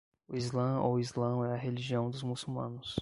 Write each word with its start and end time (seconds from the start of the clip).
O 0.27 0.35
islã 0.35 0.81
ou 0.81 0.99
islão 0.99 1.45
é 1.45 1.53
a 1.53 1.55
religião 1.55 2.09
dos 2.09 2.23
muçulmanos 2.23 2.95